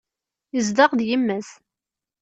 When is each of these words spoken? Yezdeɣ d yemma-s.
Yezdeɣ 0.55 0.91
d 0.93 1.01
yemma-s. 1.09 1.49